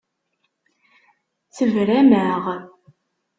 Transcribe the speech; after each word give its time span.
Tebram-aɣ. 1.55 2.45